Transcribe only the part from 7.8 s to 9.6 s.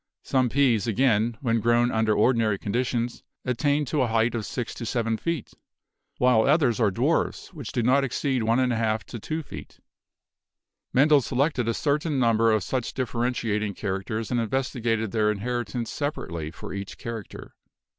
not exceed 1^2 to 2